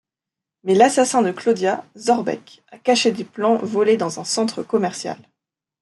Mais 0.63 0.73
l'assassin 0.73 1.21
de 1.21 1.31
Claudia, 1.31 1.85
Zorbek, 1.95 2.63
a 2.71 2.79
caché 2.79 3.11
des 3.11 3.23
plans 3.23 3.57
volés 3.57 3.97
dans 3.97 4.19
un 4.19 4.23
centre 4.23 4.63
commercial. 4.63 5.19